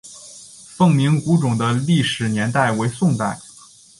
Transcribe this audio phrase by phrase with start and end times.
[0.75, 3.39] 凤鸣古冢的历史年代为宋代。